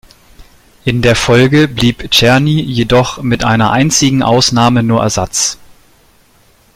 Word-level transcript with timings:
In 0.83 1.03
der 1.03 1.15
Folge 1.15 1.67
blieb 1.67 2.01
Černý 2.09 2.59
jedoch 2.65 3.21
mit 3.21 3.43
einer 3.43 3.69
einzigen 3.69 4.23
Ausnahme 4.23 4.81
nur 4.81 5.03
Ersatz. 5.03 5.59